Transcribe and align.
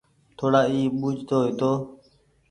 ٿوڙا 0.37 0.61
اي 0.71 0.79
ٻوجه 0.99 1.21
تو 1.29 1.37
هيتو 1.45 1.71